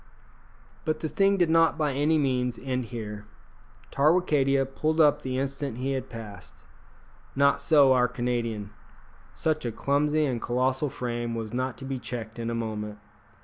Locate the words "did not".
1.37-1.77